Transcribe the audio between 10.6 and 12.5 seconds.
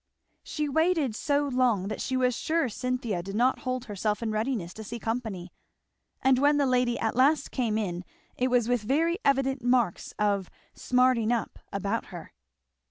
"smarting up" about her.